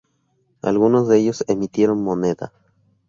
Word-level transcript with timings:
Algunos 0.63 1.07
de 1.07 1.19
ellos 1.19 1.43
emitieron 1.47 2.01
moneda. 2.03 2.51